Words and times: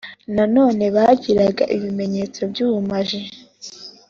nanone 0.35 0.83
bagiraga 0.95 1.63
ibimenyetso 1.75 2.39
by’ubumaji 2.51 3.21